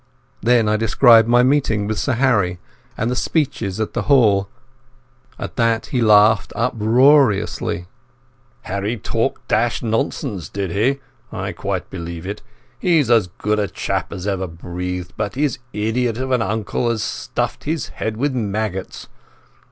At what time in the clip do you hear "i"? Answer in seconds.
0.67-0.77, 11.31-11.51